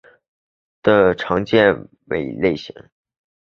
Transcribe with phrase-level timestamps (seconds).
[0.81, 2.73] 的常为这种类型。